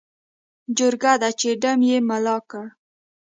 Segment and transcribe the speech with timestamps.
[0.77, 2.65] جرګه ده چې ډم یې ملا کړ.